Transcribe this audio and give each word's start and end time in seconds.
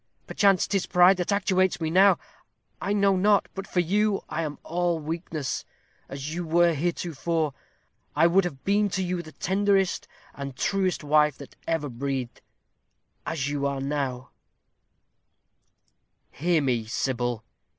Perchance 0.25 0.65
'tis 0.65 0.87
pride 0.87 1.17
that 1.17 1.31
actuates 1.31 1.79
me 1.79 1.91
now. 1.91 2.17
I 2.81 2.91
know 2.91 3.15
not. 3.15 3.47
But 3.53 3.67
for 3.67 3.81
you 3.81 4.23
I 4.29 4.41
am 4.41 4.57
all 4.63 4.97
weakness. 4.97 5.63
As 6.09 6.33
you 6.33 6.43
were 6.43 6.73
heretofore, 6.73 7.53
I 8.15 8.25
would 8.25 8.43
have 8.43 8.63
been 8.63 8.89
to 8.97 9.03
you 9.03 9.21
the 9.21 9.31
tenderest 9.33 10.07
and 10.33 10.55
truest 10.55 11.03
wife 11.03 11.37
that 11.37 11.55
ever 11.67 11.87
breathed; 11.87 12.41
as 13.27 13.47
you 13.47 13.67
are 13.67 13.79
now" 13.79 14.31
"Hear 16.41 16.63
me, 16.63 16.85
Sybil." 16.87 17.43